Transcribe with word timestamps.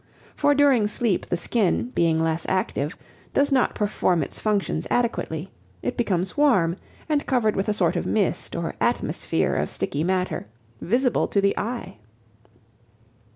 For 0.35 0.55
during 0.55 0.87
sleep 0.87 1.27
the 1.27 1.37
skin, 1.37 1.91
being 1.93 2.19
less 2.19 2.47
active, 2.49 2.97
does 3.35 3.51
not 3.51 3.75
perform 3.75 4.23
its 4.23 4.39
functions 4.39 4.87
adequately; 4.89 5.51
it 5.83 5.95
becomes 5.95 6.35
warm 6.35 6.77
and 7.07 7.23
covered 7.27 7.55
with 7.55 7.69
a 7.69 7.73
sort 7.75 7.95
of 7.95 8.07
mist 8.07 8.55
or 8.55 8.73
atmosphere 8.81 9.53
of 9.53 9.69
sticky 9.69 10.03
matter, 10.03 10.47
visible 10.81 11.27
to 11.27 11.39
the 11.39 11.55
eye. 11.55 11.99